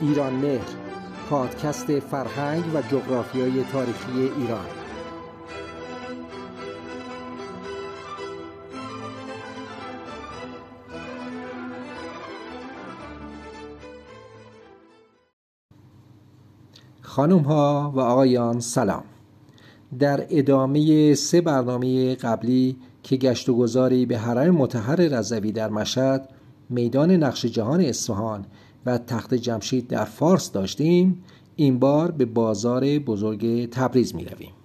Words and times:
ایران 0.00 0.32
مهر 0.32 0.68
پادکست 1.30 1.98
فرهنگ 2.00 2.74
و 2.74 2.82
جغرافیای 2.82 3.64
تاریخی 3.64 4.30
ایران. 4.36 4.66
خانم 17.02 17.38
ها 17.38 17.92
و 17.94 18.00
آقایان 18.00 18.60
سلام. 18.60 19.04
در 19.98 20.26
ادامه 20.30 21.14
سه 21.14 21.40
برنامه 21.40 22.14
قبلی 22.14 22.76
که 23.02 23.16
گشت 23.16 23.48
و 23.48 23.56
گذاری 23.56 24.06
به 24.06 24.18
حرم 24.18 24.54
متحر 24.54 24.96
رضوی 24.96 25.52
در 25.52 25.68
مشهد 25.68 26.28
میدان 26.68 27.10
نقش 27.10 27.46
جهان 27.46 27.80
اصفهان 27.80 28.46
و 28.86 28.98
تخت 28.98 29.34
جمشید 29.34 29.88
در 29.88 30.04
فارس 30.04 30.52
داشتیم 30.52 31.22
این 31.56 31.78
بار 31.78 32.10
به 32.10 32.24
بازار 32.24 32.98
بزرگ 32.98 33.70
تبریز 33.70 34.14
می 34.14 34.24
رویم. 34.24 34.59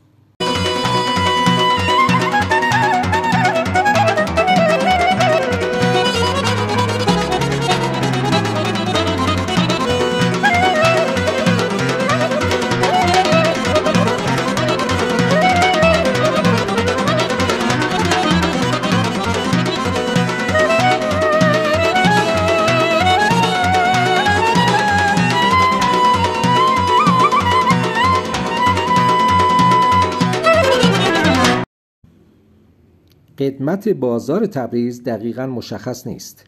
قدمت 33.45 33.89
بازار 33.89 34.45
تبریز 34.45 35.03
دقیقا 35.03 35.45
مشخص 35.45 36.07
نیست. 36.07 36.45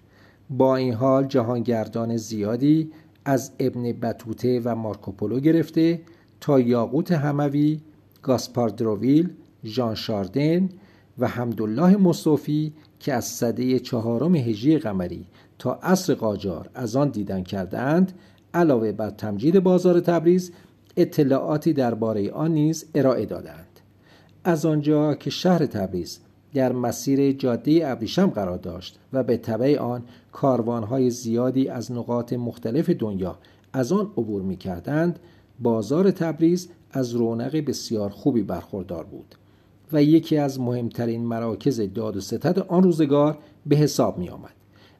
با 0.49 0.75
این 0.75 0.93
حال 0.93 1.27
جهانگردان 1.27 2.17
زیادی 2.17 2.91
از 3.25 3.51
ابن 3.59 3.91
بطوته 3.91 4.61
و 4.65 4.75
مارکوپولو 4.75 5.39
گرفته 5.39 6.01
تا 6.41 6.59
یاقوت 6.59 7.11
هموی، 7.11 7.79
گاسپار 8.21 8.69
دروویل، 8.69 9.29
ژان 9.65 9.95
شاردن 9.95 10.69
و 11.19 11.27
حمدالله 11.27 11.97
مصطفی 11.97 12.73
که 12.99 13.13
از 13.13 13.25
صده 13.25 13.79
چهارم 13.79 14.35
هجری 14.35 14.77
قمری 14.77 15.25
تا 15.59 15.79
عصر 15.83 16.13
قاجار 16.13 16.69
از 16.75 16.95
آن 16.95 17.09
دیدن 17.09 17.43
کردند 17.43 18.11
علاوه 18.53 18.91
بر 18.91 19.09
تمجید 19.09 19.59
بازار 19.59 19.99
تبریز 19.99 20.51
اطلاعاتی 20.97 21.73
درباره 21.73 22.31
آن 22.31 22.51
نیز 22.51 22.85
ارائه 22.95 23.25
دادند 23.25 23.79
از 24.43 24.65
آنجا 24.65 25.15
که 25.15 25.29
شهر 25.29 25.65
تبریز 25.65 26.19
در 26.53 26.71
مسیر 26.71 27.31
جاده 27.31 27.81
ابریشم 27.85 28.27
قرار 28.27 28.57
داشت 28.57 28.99
و 29.13 29.23
به 29.23 29.37
طبع 29.37 29.79
آن 29.79 30.03
کاروانهای 30.31 31.09
زیادی 31.09 31.69
از 31.69 31.91
نقاط 31.91 32.33
مختلف 32.33 32.89
دنیا 32.89 33.37
از 33.73 33.91
آن 33.91 34.11
عبور 34.17 34.41
می 34.41 34.57
کردند 34.57 35.19
بازار 35.59 36.11
تبریز 36.11 36.69
از 36.91 37.11
رونق 37.11 37.55
بسیار 37.55 38.09
خوبی 38.09 38.43
برخوردار 38.43 39.03
بود 39.03 39.35
و 39.93 40.03
یکی 40.03 40.37
از 40.37 40.59
مهمترین 40.59 41.25
مراکز 41.25 41.81
داد 41.93 42.17
و 42.17 42.21
ستد 42.21 42.59
آن 42.59 42.83
روزگار 42.83 43.37
به 43.65 43.75
حساب 43.75 44.17
می 44.17 44.29
آمد 44.29 44.53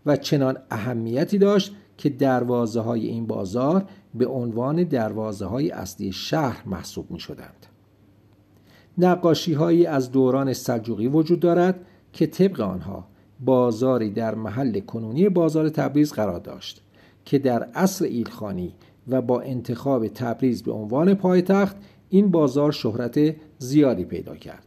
و 0.06 0.16
چنان 0.16 0.58
اهمیتی 0.72 1.38
داشت 1.38 1.76
که 1.98 2.10
دروازه 2.10 2.82
های 2.82 3.08
این 3.08 3.28
بازار 3.28 3.86
به 4.16 4.28
عنوان 4.28 4.84
دروازه 4.84 5.46
های 5.46 5.72
اصلی 5.72 6.12
شهر 6.12 6.64
محسوب 6.66 7.12
می 7.12 7.20
شدند. 7.20 7.66
نقاشی 8.98 9.54
هایی 9.54 9.86
از 9.86 10.12
دوران 10.12 10.54
سلجوقی 10.54 11.08
وجود 11.08 11.40
دارد 11.40 11.86
که 12.14 12.28
طبق 12.28 12.62
آنها 12.62 13.08
بازاری 13.40 14.10
در 14.10 14.36
محل 14.36 14.80
کنونی 14.80 15.30
بازار 15.30 15.70
تبریز 15.70 16.14
قرار 16.14 16.40
داشت 16.40 16.82
که 17.26 17.40
در 17.40 17.64
عصر 17.64 18.06
ایلخانی 18.06 18.74
و 19.08 19.22
با 19.22 19.42
انتخاب 19.42 20.08
تبریز 20.08 20.64
به 20.64 20.72
عنوان 20.72 21.14
پایتخت 21.14 21.76
این 22.10 22.32
بازار 22.32 22.72
شهرت 22.72 23.36
زیادی 23.58 24.06
پیدا 24.06 24.36
کرد 24.36 24.64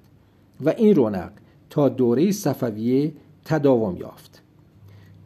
و 0.61 0.69
این 0.69 0.95
رونق 0.95 1.31
تا 1.71 1.89
دوره 1.89 2.33
صفویه 2.33 3.13
تداوم 3.45 3.97
یافت. 3.97 4.43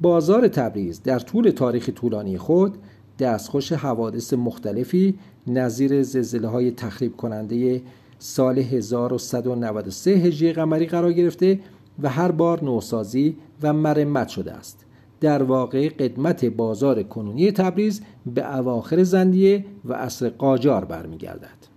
بازار 0.01 0.49
تبریز 0.49 1.03
در 1.03 1.19
طول 1.19 1.51
تاریخ 1.51 1.89
طولانی 1.89 2.39
خود 2.39 2.79
دستخوش 3.19 3.73
حوادث 3.73 4.33
مختلفی 4.33 5.19
نظیر 5.47 6.03
زلزله 6.03 6.49
های 6.49 6.71
تخریب 6.71 7.17
کننده 7.17 7.83
سال 8.19 8.59
1193 8.59 10.11
هجری 10.11 10.53
قمری 10.53 10.87
قرار 10.87 11.13
گرفته 11.13 11.61
و 12.03 12.09
هر 12.09 12.31
بار 12.31 12.65
نوسازی 12.65 13.37
و 13.63 13.73
مرمت 13.73 14.29
شده 14.29 14.53
است. 14.53 14.85
در 15.21 15.43
واقع 15.43 15.89
قدمت 15.89 16.45
بازار 16.45 17.03
کنونی 17.03 17.53
تبریز 17.53 18.03
به 18.27 18.59
اواخر 18.59 19.03
زندیه 19.03 19.65
و 19.85 19.93
عصر 19.93 20.29
قاجار 20.29 20.85
برمیگردد. 20.85 21.75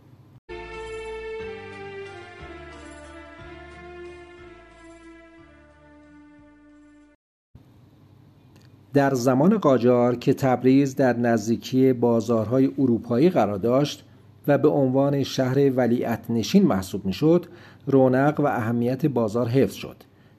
در 8.94 9.14
زمان 9.14 9.58
قاجار 9.58 10.16
که 10.16 10.34
تبریز 10.34 10.96
در 10.96 11.18
نزدیکی 11.18 11.94
بازارهای 11.94 12.72
اروپایی 12.80 13.30
قرار 13.30 13.58
داشت 13.58 14.04
و 14.48 14.58
به 14.58 14.70
عنوان 14.70 15.24
شهر 15.24 15.72
ولیعت 15.76 16.30
نشین 16.30 16.66
محسوب 16.66 17.06
می 17.06 17.14
شد 17.14 17.46
رونق 17.86 18.40
و 18.40 18.46
اهمیت 18.46 19.06
بازار 19.06 19.48
حفظ 19.48 19.74
شد 19.74 19.96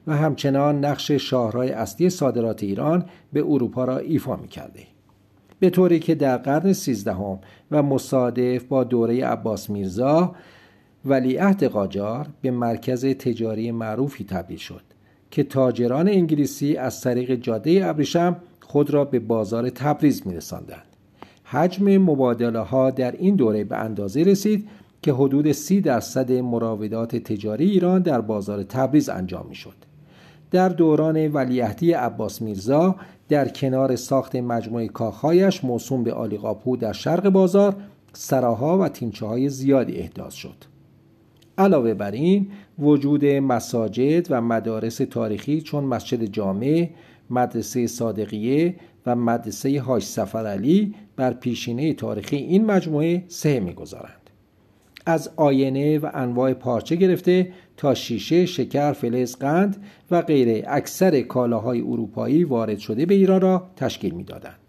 و 0.07 0.15
همچنان 0.15 0.85
نقش 0.85 1.11
شاهرای 1.11 1.71
اصلی 1.71 2.09
صادرات 2.09 2.63
ایران 2.63 3.05
به 3.33 3.43
اروپا 3.47 3.85
را 3.85 3.97
ایفا 3.97 4.35
می 4.35 4.47
کرده. 4.47 4.83
به 5.59 5.69
طوری 5.69 5.99
که 5.99 6.15
در 6.15 6.37
قرن 6.37 6.73
سیزدهم 6.73 7.39
و 7.71 7.83
مصادف 7.83 8.63
با 8.63 8.83
دوره 8.83 9.25
عباس 9.25 9.69
میرزا 9.69 10.35
ولیعهد 11.05 11.63
قاجار 11.63 12.27
به 12.41 12.51
مرکز 12.51 13.05
تجاری 13.05 13.71
معروفی 13.71 14.23
تبدیل 14.23 14.57
شد 14.57 14.81
که 15.31 15.43
تاجران 15.43 16.07
انگلیسی 16.07 16.77
از 16.77 17.01
طریق 17.01 17.35
جاده 17.35 17.81
ابریشم 17.85 18.35
خود 18.59 18.89
را 18.89 19.05
به 19.05 19.19
بازار 19.19 19.69
تبریز 19.69 20.27
می 20.27 20.35
رساندند. 20.35 20.88
حجم 21.51 21.97
مبادله 21.97 22.59
ها 22.59 22.91
در 22.91 23.11
این 23.11 23.35
دوره 23.35 23.63
به 23.63 23.77
اندازه 23.77 24.23
رسید 24.23 24.67
که 25.01 25.13
حدود 25.13 25.51
سی 25.51 25.81
درصد 25.81 26.31
مراودات 26.31 27.15
تجاری 27.15 27.69
ایران 27.69 28.01
در 28.01 28.21
بازار 28.21 28.63
تبریز 28.63 29.09
انجام 29.09 29.45
می 29.49 29.55
شد. 29.55 29.75
در 30.51 30.69
دوران 30.69 31.27
ولیعهدی 31.27 31.91
عباس 31.91 32.41
میرزا 32.41 32.95
در 33.29 33.47
کنار 33.47 33.95
ساخت 33.95 34.35
مجموعه 34.35 34.87
کاخهایش 34.87 35.63
موسوم 35.63 36.03
به 36.03 36.13
آلیقاپو 36.13 36.77
در 36.77 36.93
شرق 36.93 37.29
بازار 37.29 37.75
سراها 38.13 38.77
و 38.77 38.89
تیمچه 38.89 39.25
های 39.25 39.49
زیادی 39.49 39.97
احداث 39.97 40.33
شد. 40.33 40.55
علاوه 41.57 41.93
بر 41.93 42.11
این 42.11 42.47
وجود 42.79 43.25
مساجد 43.25 44.27
و 44.29 44.41
مدارس 44.41 44.97
تاریخی 44.97 45.61
چون 45.61 45.83
مسجد 45.83 46.23
جامع، 46.23 46.89
مدرسه 47.29 47.87
صادقیه 47.87 48.75
و 49.05 49.15
مدرسه 49.15 49.79
حاج 49.79 50.03
سفر 50.03 50.45
علی 50.45 50.95
بر 51.15 51.33
پیشینه 51.33 51.93
تاریخی 51.93 52.35
این 52.35 52.65
مجموعه 52.65 53.23
سه 53.27 53.59
می‌گذارند 53.59 54.29
از 55.05 55.29
آینه 55.35 55.99
و 55.99 56.09
انواع 56.13 56.53
پارچه 56.53 56.95
گرفته 56.95 57.51
تا 57.77 57.93
شیشه، 57.93 58.45
شکر، 58.45 58.93
فلز، 58.93 59.35
قند 59.35 59.83
و 60.11 60.21
غیره 60.21 60.63
اکثر 60.67 61.21
کالاهای 61.21 61.81
اروپایی 61.81 62.43
وارد 62.43 62.77
شده 62.77 63.05
به 63.05 63.13
ایران 63.13 63.41
را 63.41 63.63
تشکیل 63.75 64.13
می‌دادند. 64.13 64.59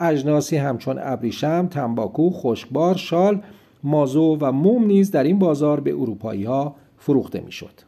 اجناسی 0.00 0.56
همچون 0.56 0.98
ابریشم، 1.00 1.68
تنباکو، 1.70 2.30
خشکبار، 2.30 2.96
شال، 2.96 3.42
مازو 3.82 4.38
و 4.40 4.52
موم 4.52 4.84
نیز 4.84 5.10
در 5.10 5.24
این 5.24 5.38
بازار 5.38 5.80
به 5.80 5.92
اروپایی 5.92 6.44
ها 6.44 6.76
فروخته 7.00 7.40
می‌شد. 7.40 7.80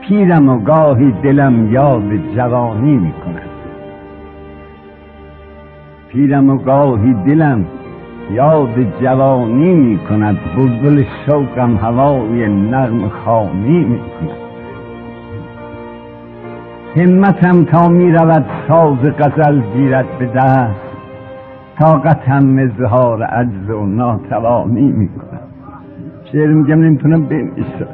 پیرم 0.00 0.48
و 0.48 0.58
گاهی 0.58 1.12
دلم 1.12 1.72
یاد 1.72 2.34
جوانی 2.36 2.96
می 2.96 3.12
کند 3.12 3.50
پیرم 6.08 6.50
و 6.50 6.58
گاهی 6.58 7.14
دلم 7.14 7.66
یاد 8.30 9.00
جوانی 9.00 9.74
می 9.74 9.98
کند 9.98 10.38
بلبل 10.56 11.04
شوقم 11.26 11.76
هوای 11.76 12.48
نرم 12.48 13.08
خانی 13.08 13.84
می 13.84 13.98
کند 13.98 14.46
همتم 16.96 17.64
تا 17.64 17.88
می 17.88 18.12
رود 18.12 18.46
ساز 18.68 18.98
غزل 18.98 19.60
گیرد 19.60 20.18
به 20.18 20.26
دست. 20.26 20.85
طاقتم 21.78 22.58
اظهار 22.58 23.22
عجز 23.22 23.70
و 23.70 23.86
ناتوانی 23.86 24.92
می‌کنم 24.92 25.40
شعر 26.32 26.52
میگم 26.52 26.80
نمی‌تونم 26.80 27.22
بنویسم. 27.22 27.86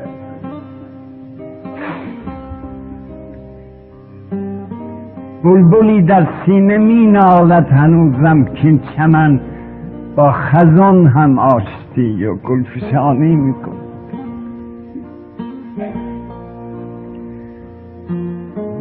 بلبلی 5.45 6.03
در 6.03 6.27
سینه 6.47 6.79
می 6.79 7.07
نالد 7.07 7.69
هنوزم 7.69 8.45
که 8.45 8.81
چمن 8.97 9.41
با 10.17 10.33
خزان 10.33 11.07
هم 11.07 11.39
آشتی 11.39 12.25
و 12.25 12.35
گلفشانی 12.35 13.37
میکن 13.37 13.77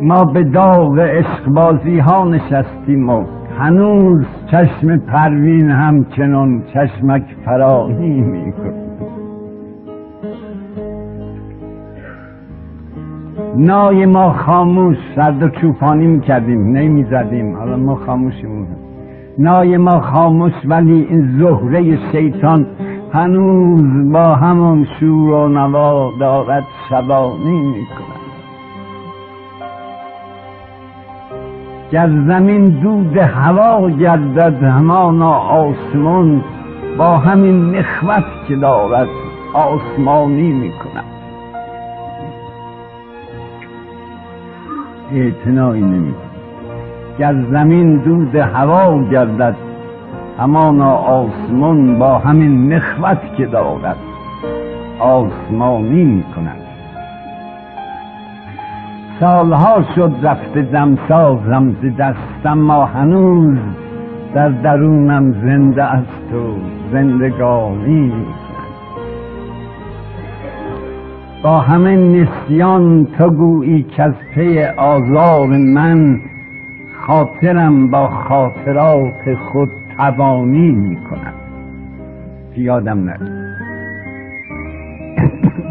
ما 0.01 0.25
به 0.25 0.44
داغ 0.44 1.00
عشقبازی 1.00 2.00
ها 2.00 2.24
نشستیم 2.24 3.09
و 3.09 3.41
هنوز 3.62 4.25
چشم 4.52 4.98
پروین 4.98 5.72
همچنان 5.72 6.63
چشمک 6.74 7.24
فراهی 7.46 8.22
میکن 8.22 8.74
نای 13.58 14.06
ما 14.06 14.34
خاموش 14.34 14.98
سرد 15.16 15.44
و 15.44 15.50
چوپانی 15.50 16.08
می‌کردیم 16.08 16.78
نمی‌زدیم. 16.78 17.56
حالا 17.56 17.78
ما 17.78 17.96
خاموشیم 17.96 18.68
نای 19.38 19.78
ما 19.78 20.00
خاموش 20.00 20.54
ولی 20.66 21.07
این 21.10 21.40
زهره 21.40 22.12
شیطان 22.12 22.66
هنوز 23.14 24.12
با 24.12 24.36
همون 24.36 24.88
شور 25.00 25.34
و 25.34 25.48
نوا 25.48 26.12
دارد 26.19 26.64
شبانی 26.90 27.74
می‌کند 31.92 32.00
گر 32.00 32.08
زمین 32.08 32.70
دود 32.70 33.18
هوا 33.18 33.90
گردد 33.90 34.64
همانا 34.64 35.34
آسمان 35.34 36.44
با 36.98 37.18
همین 37.18 37.76
نخوت 37.76 38.26
که 38.48 38.56
دارد 38.56 39.08
آسمانی 39.54 40.52
می‌کند. 40.52 41.04
اعتنایی 45.14 45.82
نمی 45.82 46.14
گر 47.20 47.36
زمین 47.52 47.98
دود 47.98 48.36
هوا 48.36 49.04
گردد 49.04 49.56
همانا 50.40 50.92
آسمان 50.92 52.00
با 52.00 52.18
همین 52.18 52.74
نخوت 52.74 53.36
که 53.38 53.46
دارد 53.46 53.98
آسمانی 55.00 56.04
می 56.04 56.24
کند 56.36 56.70
سالها 59.21 59.83
شد 59.95 60.12
رفته 60.23 60.62
دمسازم 60.62 61.75
ز 61.81 61.97
دستم 61.97 62.53
ما 62.53 62.85
هنوز 62.85 63.57
در 64.33 64.50
درونم 64.50 65.31
زنده 65.31 65.83
است 65.83 66.33
و 66.33 66.56
زندگانی. 66.91 68.13
با 71.44 71.59
همه 71.59 71.95
نسیان 71.95 73.07
تو 73.18 73.29
گویی 73.29 73.83
که 73.83 74.03
از 74.03 74.13
پی 74.35 74.63
آزار 74.77 75.47
من 75.47 76.19
خاطرم 77.07 77.88
با 77.88 78.07
خاطرات 78.07 79.35
خود 79.51 79.69
توانی 79.97 80.71
می 80.71 80.95
کند. 80.95 81.33
یادم 82.57 83.03
نرد 83.03 83.31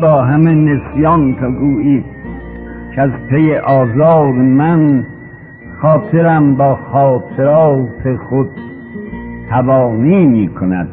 با 0.02 0.22
همه 0.22 0.54
نسیان 0.54 1.34
تو 1.34 1.50
گویی 1.50 2.04
که 3.00 3.04
از 3.04 3.10
پی 3.30 3.54
آزار 3.56 4.32
من 4.32 5.06
خاطرم 5.82 6.54
با 6.54 6.78
خاطرات 6.92 8.16
خود 8.28 8.48
توانی 9.50 10.26
می 10.26 10.48
کند. 10.48 10.88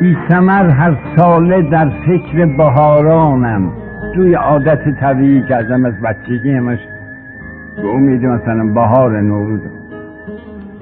بی 0.00 0.16
سمر 0.28 0.68
هر 0.68 0.96
ساله 1.16 1.62
در 1.62 1.88
فکر 2.06 2.46
بهارانم. 2.46 3.72
توی 4.14 4.34
عادت 4.34 5.00
طبیعی 5.00 5.42
کردم 5.48 5.84
از 5.84 5.94
بچگی 6.04 6.52
همش 6.52 6.78
به 7.76 7.88
امید 7.88 8.26
مثلا 8.26 8.66
بهار 8.74 9.20
نوروز. 9.20 9.60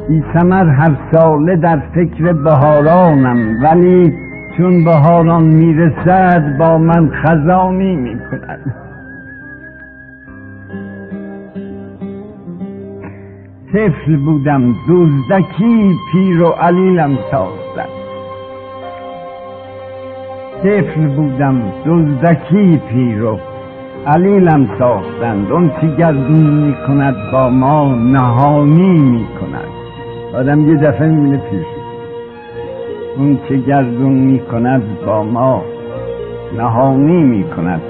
بی 0.09 0.25
سمر 0.35 0.69
هر 0.69 0.97
ساله 1.13 1.57
در 1.57 1.79
فکر 1.95 2.33
بهارانم 2.33 3.63
ولی 3.63 4.15
چون 4.57 4.85
بهاران 4.85 5.45
می‌رسد 5.45 6.59
با 6.59 6.79
من 6.79 7.11
خزانی 7.11 7.97
می‌کند. 7.97 8.75
طفل 13.75 14.17
بودم 14.17 14.75
دزدکی 14.89 15.95
پیر 16.13 16.43
و 16.43 16.49
علیلم 16.49 17.19
ساختن. 17.31 17.89
طفل 20.63 21.07
بودم 21.07 21.63
دزدکی 21.87 22.81
پیر 22.89 23.25
و 23.25 23.39
علیلم 24.07 24.69
ساختند 24.79 25.53
اون 25.53 25.71
چی 25.81 25.97
گردون 25.97 26.67
می 26.67 26.75
کند 26.87 27.15
با 27.33 27.49
ما 27.51 27.95
نهانی 27.95 28.99
می 28.99 29.27
کند 29.41 29.69
آدم 30.35 30.69
یه 30.69 30.77
دفعه 30.77 31.09
می‌بینه 31.09 31.43
پیر 31.51 31.67
اون 33.17 33.39
چه 33.49 33.57
گردون 33.57 34.13
می 34.13 34.39
کند 34.39 34.83
با 35.07 35.23
ما 35.23 35.63
نهانی 36.57 37.23
می 37.23 37.45
کند 37.45 37.83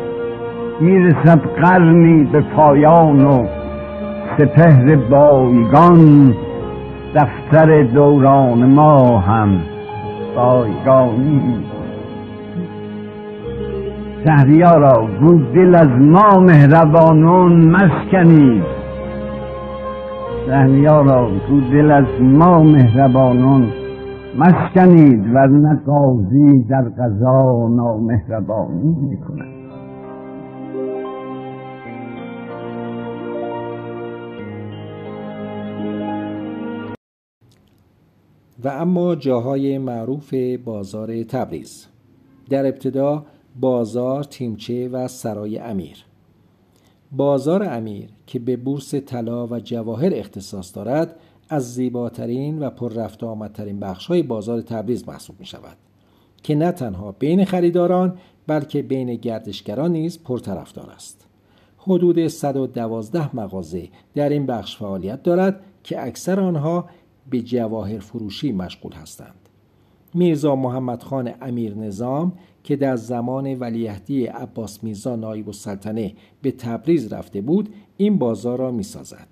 می‌رسد 0.81 1.41
قرنی 1.41 2.25
به 2.25 2.41
پایان 2.41 3.25
و 3.25 3.47
سپهر 4.39 4.97
بایگان 4.97 6.35
دفتر 7.15 7.83
دوران 7.83 8.65
ما 8.65 9.19
هم 9.19 9.61
بایگانی. 10.37 11.65
شهریارا 14.25 15.09
گو 15.21 15.39
دل 15.55 15.75
از 15.75 15.89
ما 15.89 16.41
مهربانون 16.41 17.53
مشکنید 17.53 18.65
شهریارا 20.47 21.29
گو 21.49 21.61
دل 21.73 21.91
از 21.91 22.05
ما 22.21 22.63
مهربانون 22.63 23.67
مشکنید 24.39 25.35
ورنه 25.35 25.81
قاضی 25.87 26.63
در 26.63 26.83
قضا 26.83 27.69
نامهربانی 27.69 28.97
می‌کند. 29.11 29.54
و 38.65 38.69
اما 38.69 39.15
جاهای 39.15 39.79
معروف 39.79 40.35
بازار 40.65 41.23
تبریز. 41.23 41.87
در 42.51 42.67
ابتدا 42.67 43.27
بازار 43.61 44.25
تیمچه 44.25 44.89
و 44.89 45.09
سرای 45.09 45.59
امیر. 45.59 46.05
بازار 47.13 47.63
امیر 47.63 48.09
که 48.27 48.39
به 48.39 48.57
بورس 48.57 48.95
طلا 48.95 49.47
و 49.47 49.61
جواهر 49.61 50.11
اختصاص 50.15 50.77
دارد 50.77 51.17
از 51.49 51.75
زیباترین 51.75 52.59
و 52.59 52.71
پر 52.71 52.93
رفت 52.93 53.25
آمدترین 53.25 53.81
بخش 53.81 54.07
های 54.07 54.23
بازار 54.23 54.61
تبریز 54.61 55.09
محسوب 55.09 55.41
می 55.41 55.47
شود 55.47 55.77
که 56.43 56.55
نه 56.55 56.73
تنها 56.73 57.13
بین 57.13 57.45
خریداران 57.45 58.19
بلکه 58.47 58.83
بین 58.83 59.15
گردشگران 59.15 59.93
نیز 59.93 60.23
پرطرفدار 60.23 60.91
است. 60.91 61.27
حدود 61.79 62.29
112 62.29 63.37
مغازه 63.37 63.89
در 64.15 64.29
این 64.29 64.47
بخش 64.47 64.77
فعالیت 64.77 65.23
دارد 65.23 65.61
که 65.85 66.07
اکثر 66.07 66.41
آنها 66.41 66.89
به 67.31 67.43
جواهر 67.43 67.99
فروشی 67.99 68.53
مشغول 68.53 68.93
هستند. 68.93 69.49
میرزا 70.15 70.57
محمد 70.57 71.03
خان 71.03 71.35
امیر 71.43 71.75
نظام 71.75 72.33
که 72.65 72.77
در 72.77 72.97
زمان 72.97 73.55
ولیعهدی 73.55 74.27
عباس 74.27 74.85
میرزا 74.85 75.17
نایب 75.17 75.49
السلطنه 75.49 76.15
به 76.43 76.51
تبریز 76.51 77.13
رفته 77.13 77.41
بود 77.41 77.69
این 77.97 78.19
بازار 78.19 78.59
را 78.59 78.71
می‌سازد. 78.71 79.29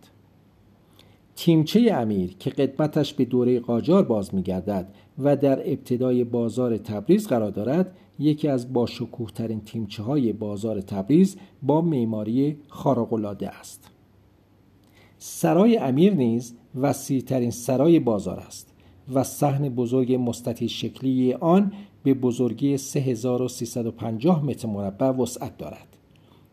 تیمچه 1.37 1.92
امیر 1.92 2.37
که 2.38 2.50
قدمتش 2.50 3.14
به 3.14 3.25
دوره 3.25 3.61
قاجار 3.61 4.02
باز 4.04 4.34
میگردد 4.34 4.94
و 5.18 5.37
در 5.37 5.61
ابتدای 5.70 6.25
بازار 6.25 6.76
تبریز 6.76 7.26
قرار 7.26 7.50
دارد 7.50 7.96
یکی 8.18 8.49
از 8.49 8.72
باشکوه 8.72 9.30
ترین 9.30 9.61
تیمچه 9.61 10.02
های 10.02 10.32
بازار 10.32 10.80
تبریز 10.80 11.37
با 11.62 11.80
معماری 11.80 12.56
خارق‌العاده 12.68 13.49
است. 13.49 13.90
سرای 15.18 15.78
امیر 15.78 16.14
نیز 16.14 16.54
وسیعترین 16.75 17.50
سرای 17.50 18.00
بازار 18.00 18.41
است 18.41 18.75
و 19.14 19.25
صحن 19.25 19.69
بزرگ 19.69 20.12
مستطیل 20.12 20.69
شکلی 20.69 21.33
آن 21.33 21.73
به 22.02 22.14
بزرگی 22.14 22.76
3350 22.76 24.45
متر 24.45 24.69
مربع 24.69 25.07
وسعت 25.07 25.59
دارد 25.59 25.97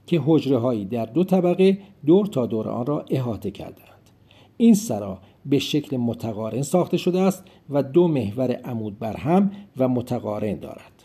که 0.05 0.21
حجره 0.25 0.57
هایی 0.57 0.85
در 0.85 1.05
دو 1.05 1.23
طبقه 1.23 1.77
دور 2.05 2.25
تا 2.25 2.45
دور 2.45 2.69
آن 2.69 2.85
را 2.85 3.05
احاطه 3.09 3.51
کردند 3.51 4.09
این 4.57 4.73
سرا 4.73 5.19
به 5.45 5.59
شکل 5.59 5.97
متقارن 5.97 6.61
ساخته 6.61 6.97
شده 6.97 7.19
است 7.19 7.43
و 7.69 7.83
دو 7.83 8.07
محور 8.07 8.51
عمود 8.51 8.99
برهم 8.99 9.51
و 9.77 9.87
متقارن 9.87 10.59
دارد. 10.59 10.98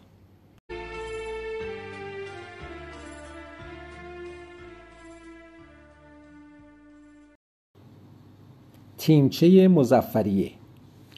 تیمچه 9.04 9.68
مزفریه 9.68 10.50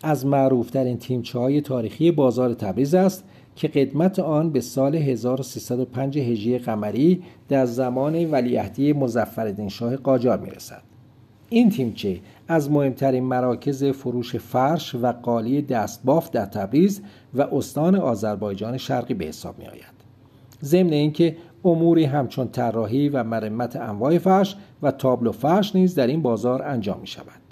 از 0.03 0.27
معروفترین 0.27 0.99
تیمچه 0.99 1.39
های 1.39 1.61
تاریخی 1.61 2.11
بازار 2.11 2.55
تبریز 2.55 2.95
است 2.95 3.25
که 3.57 3.69
قدمت 3.69 4.19
آن 4.19 4.51
به 4.51 4.61
سال 4.61 4.95
1305 4.95 6.19
هجری 6.19 6.59
قمری 6.59 7.23
در 7.49 7.67
زمان 7.67 8.31
ولیعهدی 8.31 8.93
مظفرالدین 8.93 9.69
شاه 9.69 9.97
قاجار 9.97 10.39
می‌رسد. 10.39 10.83
این 11.49 11.71
تیمچه 11.71 12.21
از 12.49 12.71
مهمترین 12.71 13.25
مراکز 13.25 13.85
فروش 13.85 14.37
فرش 14.37 14.95
و 14.95 15.13
قالی 15.13 15.63
دستباف 15.63 16.31
در 16.31 16.47
تبریز 16.47 17.03
و 17.35 17.43
استان 17.43 17.95
آذربایجان 17.95 18.77
شرقی 18.77 19.15
به 19.15 19.25
حساب 19.25 19.59
می 19.59 19.65
آید. 19.65 19.97
ضمن 20.63 20.93
اینکه 20.93 21.37
اموری 21.65 22.05
همچون 22.05 22.49
طراحی 22.49 23.09
و 23.09 23.25
مرمت 23.25 23.77
انواع 23.77 24.19
فرش 24.19 24.57
و 24.83 24.91
تابلو 24.91 25.33
فرش 25.33 25.77
نیز 25.77 25.95
در 25.95 26.07
این 26.07 26.23
بازار 26.23 26.63
انجام 26.63 27.01
می 27.01 27.07
شود. 27.07 27.46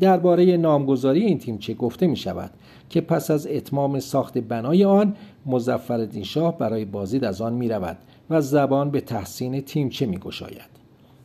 درباره 0.00 0.56
نامگذاری 0.56 1.20
این 1.20 1.38
تیمچه 1.38 1.74
گفته 1.74 2.06
می 2.06 2.16
شود 2.16 2.50
که 2.90 3.00
پس 3.00 3.30
از 3.30 3.46
اتمام 3.46 4.00
ساخت 4.00 4.38
بنای 4.38 4.84
آن 4.84 5.16
مزفر 5.46 6.08
شاه 6.22 6.58
برای 6.58 6.84
بازدید 6.84 7.24
از 7.24 7.40
آن 7.40 7.52
می 7.52 7.68
رود 7.68 7.98
و 8.30 8.40
زبان 8.40 8.90
به 8.90 9.00
تحسین 9.00 9.60
تیمچه 9.60 10.06
می 10.06 10.18
گشاید 10.18 10.72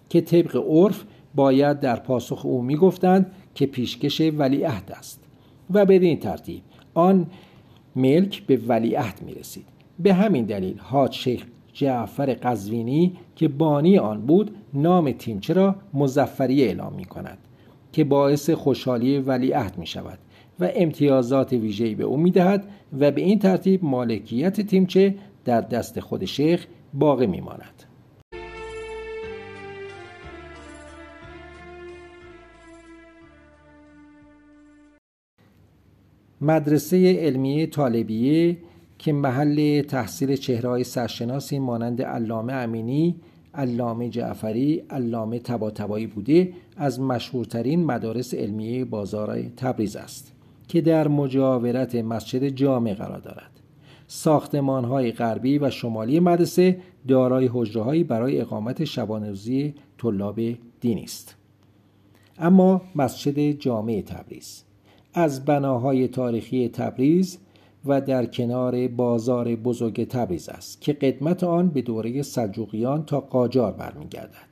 که 0.10 0.22
طبق 0.22 0.56
عرف 0.70 1.04
باید 1.36 1.80
در 1.80 1.96
پاسخ 1.96 2.46
او 2.46 2.62
می 2.62 2.76
گفتند 2.76 3.32
که 3.56 3.66
پیشکش 3.66 4.22
ولیعهد 4.22 4.92
است 4.92 5.20
و 5.72 5.86
بدین 5.86 6.20
ترتیب 6.20 6.62
آن 6.94 7.28
ملک 7.96 8.46
به 8.46 8.60
ولیعهد 8.68 9.22
می 9.22 9.34
رسید 9.34 9.66
به 10.00 10.14
همین 10.14 10.46
دلیل 10.46 10.80
حاج 10.80 11.14
شیخ 11.14 11.46
جعفر 11.74 12.34
قزوینی 12.34 13.14
که 13.36 13.48
بانی 13.48 13.98
آن 13.98 14.22
بود 14.22 14.56
نام 14.74 15.12
تیمچه 15.12 15.54
را 15.54 15.76
مزفریه 15.94 16.66
اعلام 16.66 16.94
می 16.94 17.06
کند 17.06 17.38
که 17.98 18.04
باعث 18.04 18.50
خوشحالی 18.50 19.18
ولیعهد 19.18 19.78
می 19.78 19.88
شود 19.88 20.20
و 20.60 20.70
امتیازات 20.76 21.54
ویژه‌ای 21.54 21.96
به 21.96 22.04
او 22.04 22.18
می‌دهد 22.18 22.70
و 23.00 23.12
به 23.12 23.22
این 23.22 23.40
ترتیب 23.40 23.84
مالکیت 23.84 24.62
تیمچه 24.62 25.16
در 25.46 25.62
دست 25.62 26.00
خود 26.00 26.26
شیخ 26.26 26.68
باقی 26.94 27.28
میماند. 27.28 27.84
مدرسه 36.42 37.18
علمیه 37.20 37.66
طالبیه 37.66 38.58
که 38.98 39.14
محل 39.14 39.82
تحصیل 39.82 40.36
چهرهای 40.36 40.84
سرشناسی 40.84 41.60
مانند 41.60 42.02
علامه 42.02 42.54
امینی، 42.54 43.16
علامه 43.58 44.10
جعفری، 44.10 44.84
علامه 44.90 45.40
تباتبایی 45.40 46.08
بوده 46.08 46.54
از 46.78 47.00
مشهورترین 47.00 47.86
مدارس 47.86 48.34
علمیه 48.34 48.86
بازار 48.86 49.42
تبریز 49.42 49.96
است. 49.96 50.34
که 50.68 50.82
در 50.82 51.08
مجاورت 51.08 51.96
مسجد 51.96 52.48
جامع 52.48 52.94
قرار 52.94 53.20
دارد 53.20 53.52
ساختمان 54.08 54.86
های 54.86 55.12
غربی 55.12 55.58
و 55.58 55.70
شمالی 55.70 56.20
مدرسه 56.20 56.80
دارای 57.08 57.50
حجره 57.54 58.04
برای 58.04 58.42
اقامت 58.42 58.84
شبانروزی 58.84 59.74
طلاب 59.98 60.40
دینی 60.80 61.04
است 61.04 61.36
اما 62.40 62.82
مسجد 62.96 63.52
جامع 63.52 64.02
تبریز 64.02 64.64
از 65.14 65.46
بناهای 65.46 66.08
تاریخی 66.08 66.70
تبریز 66.70 67.38
و 67.86 68.02
در 68.02 68.26
کنار 68.26 68.88
بازار 68.88 69.56
بزرگ 69.56 70.08
تبریز 70.08 70.50
است 70.50 70.82
که 70.82 70.94
قدمت 70.94 71.44
آن 71.44 71.70
به 71.70 71.82
دوره 71.82 72.22
سلجوقیان 72.22 73.06
تا 73.06 73.20
قاجار 73.20 73.72
برمیگردد. 73.72 74.48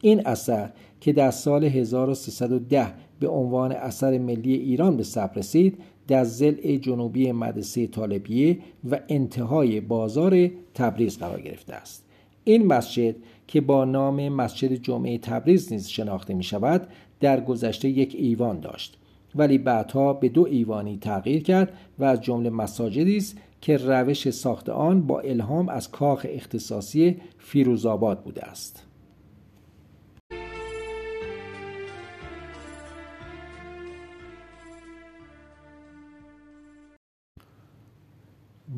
این 0.00 0.26
اثر 0.26 0.70
که 1.00 1.12
در 1.12 1.30
سال 1.30 1.64
1310 1.64 2.94
به 3.20 3.28
عنوان 3.28 3.72
اثر 3.72 4.18
ملی 4.18 4.54
ایران 4.54 4.96
به 4.96 5.02
ثبت 5.02 5.38
رسید 5.38 5.78
در 6.08 6.24
زل 6.24 6.76
جنوبی 6.76 7.32
مدرسه 7.32 7.86
طالبیه 7.86 8.58
و 8.90 9.00
انتهای 9.08 9.80
بازار 9.80 10.50
تبریز 10.74 11.18
قرار 11.18 11.40
گرفته 11.40 11.74
است. 11.74 12.04
این 12.44 12.66
مسجد 12.66 13.14
که 13.46 13.60
با 13.60 13.84
نام 13.84 14.28
مسجد 14.28 14.72
جمعه 14.72 15.18
تبریز 15.18 15.72
نیز 15.72 15.88
شناخته 15.88 16.34
می 16.34 16.44
شود 16.44 16.88
در 17.20 17.40
گذشته 17.40 17.88
یک 17.88 18.14
ایوان 18.18 18.60
داشت. 18.60 18.98
ولی 19.34 19.58
بعدها 19.58 20.12
به 20.12 20.28
دو 20.28 20.46
ایوانی 20.46 20.98
تغییر 20.98 21.42
کرد 21.42 21.72
و 21.98 22.04
از 22.04 22.20
جمله 22.20 22.50
مساجدی 22.50 23.16
است 23.16 23.38
که 23.60 23.76
روش 23.76 24.30
ساخت 24.30 24.68
آن 24.68 25.06
با 25.06 25.20
الهام 25.20 25.68
از 25.68 25.90
کاخ 25.90 26.26
اختصاصی 26.28 27.16
فیروزآباد 27.38 28.22
بوده 28.22 28.42
است. 28.42 28.86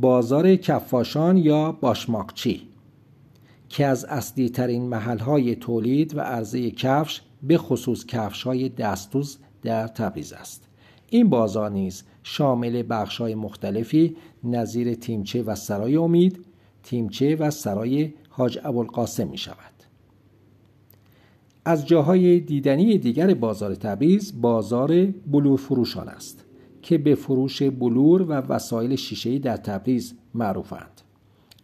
بازار 0.01 0.57
کفاشان 0.57 1.37
یا 1.37 1.73
باشماقچی 1.73 2.63
که 3.69 3.87
از 3.87 4.05
اصلی 4.05 4.49
ترین 4.49 4.89
محل 4.89 5.19
های 5.19 5.55
تولید 5.55 6.17
و 6.17 6.21
عرضه 6.21 6.71
کفش 6.71 7.23
به 7.43 7.59
خصوص 7.59 8.07
کفش 8.07 8.43
های 8.43 8.69
دستوز 8.69 9.39
در 9.67 9.87
تبریز 9.87 10.33
است 10.33 10.69
این 11.11 11.29
بازار 11.29 11.71
نیز 11.71 12.03
شامل 12.23 12.83
بخش 12.91 13.19
های 13.19 13.35
مختلفی 13.35 14.17
نظیر 14.45 14.95
تیمچه 14.95 15.43
و 15.43 15.55
سرای 15.55 15.97
امید 15.97 16.45
تیمچه 16.83 17.37
و 17.37 17.51
سرای 17.51 18.13
حاج 18.29 18.59
ابوالقاسم 18.65 19.29
می 19.29 19.39
شود 19.39 19.57
از 21.65 21.87
جاهای 21.87 22.41
دیدنی 22.41 22.99
دیگر 22.99 23.35
بازار 23.35 23.75
تبریز 23.75 24.41
بازار 24.41 25.07
بلور 25.07 25.59
فروشان 25.59 26.09
است 26.09 26.45
که 26.83 26.99
به 26.99 27.15
فروش 27.15 27.63
بلور 27.63 28.23
و 28.23 28.33
وسایل 28.33 28.97
شیشه‌ای 28.97 29.39
در 29.39 29.57
تبریز 29.57 30.15
معروفند. 30.35 31.01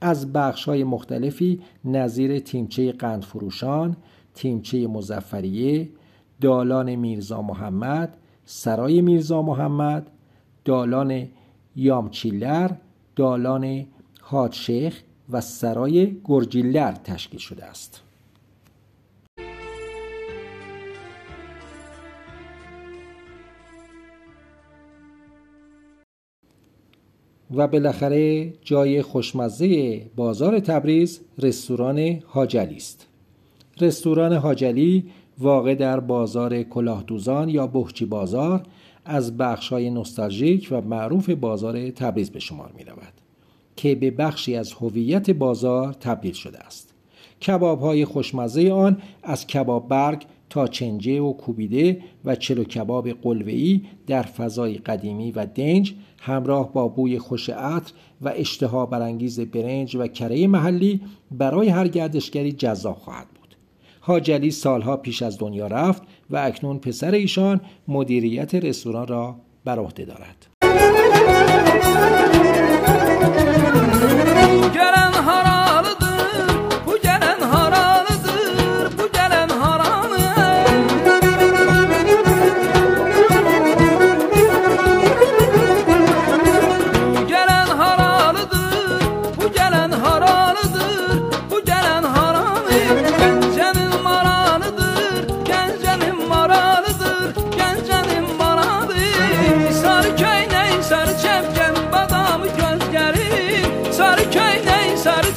از 0.00 0.32
بخش 0.32 0.64
های 0.64 0.84
مختلفی 0.84 1.60
نظیر 1.84 2.38
تیمچه 2.38 2.92
قند 2.92 3.22
فروشان، 3.22 3.96
تیمچه 4.34 4.86
مزفریه، 4.86 5.88
دالان 6.42 6.94
میرزا 6.94 7.42
محمد، 7.42 8.16
سرای 8.44 9.00
میرزا 9.00 9.42
محمد، 9.42 10.10
دالان 10.64 11.28
یامچیلر، 11.76 12.70
دالان 13.16 13.86
حاج 14.20 14.54
شیخ 14.54 15.02
و 15.30 15.40
سرای 15.40 16.16
گرجیلر 16.24 16.92
تشکیل 16.92 17.40
شده 17.40 17.64
است. 17.64 18.02
و 27.54 27.68
بالاخره 27.68 28.52
جای 28.62 29.02
خوشمزه 29.02 30.00
بازار 30.16 30.60
تبریز 30.60 31.20
رستوران 31.38 31.98
هاجلی 32.28 32.76
است 32.76 33.06
رستوران 33.80 34.32
هاجلی 34.32 35.10
واقع 35.42 35.74
در 35.74 36.00
بازار 36.00 36.62
کلاهدوزان 36.62 37.48
یا 37.48 37.66
بهچی 37.66 38.04
بازار 38.04 38.62
از 39.04 39.32
های 39.70 39.90
نوستالژیک 39.90 40.68
و 40.70 40.80
معروف 40.80 41.30
بازار 41.30 41.90
تبریز 41.90 42.30
به 42.30 42.40
شمار 42.40 42.72
می 42.76 42.84
رود 42.84 43.12
که 43.76 43.94
به 43.94 44.10
بخشی 44.10 44.56
از 44.56 44.72
هویت 44.72 45.30
بازار 45.30 45.92
تبدیل 45.92 46.32
شده 46.32 46.58
است 46.58 46.94
کباب 47.46 47.80
های 47.80 48.04
خوشمزه 48.04 48.72
آن 48.72 49.02
از 49.22 49.46
کباب 49.46 49.88
برگ 49.88 50.26
تا 50.50 50.66
چنجه 50.66 51.20
و 51.20 51.32
کوبیده 51.32 52.02
و 52.24 52.36
چلو 52.36 52.64
کباب 52.64 53.10
قلوه‌ای 53.10 53.80
در 54.06 54.22
فضای 54.22 54.74
قدیمی 54.74 55.32
و 55.32 55.46
دنج 55.46 55.94
همراه 56.18 56.72
با 56.72 56.88
بوی 56.88 57.18
خوش 57.18 57.50
عطر 57.50 57.92
و 58.22 58.32
اشتها 58.36 58.86
برانگیز 58.86 59.40
برنج 59.40 59.96
و 59.96 60.06
کره 60.06 60.46
محلی 60.46 61.00
برای 61.30 61.68
هر 61.68 61.88
گردشگری 61.88 62.52
جذاب 62.52 62.96
خواهد 62.96 63.28
بود. 63.28 63.41
حاجلی 64.04 64.50
سالها 64.50 64.96
پیش 64.96 65.22
از 65.22 65.38
دنیا 65.38 65.66
رفت 65.66 66.02
و 66.30 66.36
اکنون 66.36 66.78
پسر 66.78 67.10
ایشان 67.10 67.60
مدیریت 67.88 68.54
رستوران 68.54 69.06
را 69.06 69.36
بر 69.64 69.78
عهده 69.78 70.04
دارد. 70.04 70.46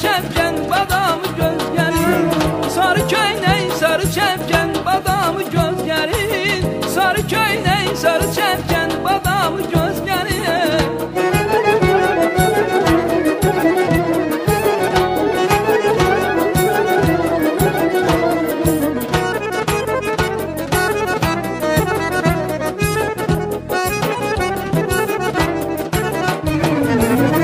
çevken 0.01 0.55
badamı 0.69 1.27
göz 1.37 1.75
gerin 1.75 2.29
Sarı 2.69 3.07
köy 3.07 3.41
ney 3.41 3.71
sarı 3.79 4.11
çevken 4.11 4.69
badamı 4.85 5.41
göz 5.43 5.85
gerin 5.85 6.81
Sarı 6.95 7.27
köy 7.27 7.63
ney 7.63 7.95
sarı 7.95 8.33
çevken 8.33 8.91
badamı 9.03 9.61
göz 9.61 10.05
gerin 10.05 10.85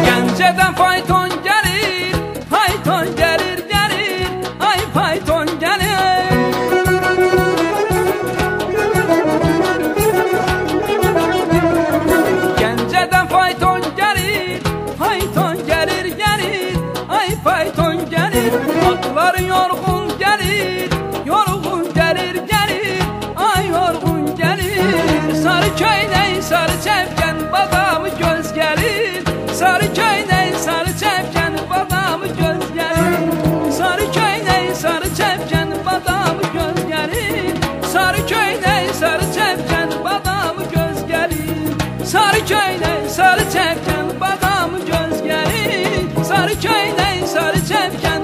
Gence 0.05 0.74
fayton 0.77 1.30
yorgun 19.48 20.19
gelir 20.19 20.91
Yorgun 21.25 21.93
gelir 21.93 22.36
gelir. 22.36 23.03
Ay 23.36 23.67
yorgun 23.67 24.36
gelir. 24.36 25.33
Sarı 25.43 25.75
köyden 25.75 26.41
sarı 26.41 26.71
çevken 26.83 27.51
Badamı 27.51 28.10
göz 28.10 28.53
gelir. 28.53 29.24
Sarı 29.53 29.93
köyden 29.93 30.53
sarı 30.57 30.88
çevken 30.88 31.53
Badamı 31.69 32.27
göz 32.27 32.74
gelir. 32.74 33.71
Sarı 33.71 34.12
köyden 34.12 34.74
sarı 34.74 35.15
çevken 35.15 35.67
Badamı 35.86 36.41
göz 36.53 36.88
gelir. 36.88 37.55
Sarı 37.93 38.27
köyden 38.27 38.93
sarı 39.00 39.24
çevken 39.33 39.89
Badamı 40.05 40.63
göz 40.63 41.07
gelir. 41.07 42.05
Sarı 42.05 42.45
köyden 42.45 43.07
sarı 43.07 43.43
çevken 43.43 44.05
Badamı 44.21 44.77
göz 44.77 45.24
gelir. 45.24 46.24
Sarı 46.25 46.60
köyden 46.60 47.25
sarı 47.25 47.57
çevken 47.67 48.21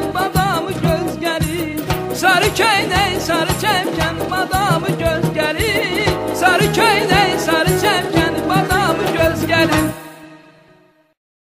Köyde 2.57 3.19
sarı 3.19 3.49
çevken 3.61 4.15
madamı 4.29 4.96